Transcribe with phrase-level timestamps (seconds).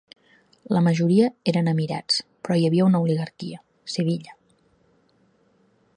[0.75, 2.17] La majoria eren emirats,
[2.47, 3.63] però hi havia una oligarquia:
[3.97, 4.37] Sevilla.